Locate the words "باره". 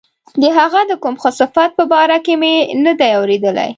1.91-2.17